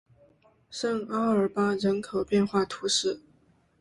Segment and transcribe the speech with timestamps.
[0.71, 3.21] 圣阿尔邦人口变化图示